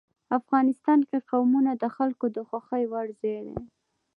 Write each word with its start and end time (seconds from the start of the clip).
افغانستان 0.39 0.99
کې 1.09 1.17
قومونه 1.31 1.71
د 1.77 1.83
خلکو 1.95 2.25
د 2.35 2.37
خوښې 2.47 2.83
وړ 2.91 3.07
ځای 3.21 3.39
دی. 3.47 3.63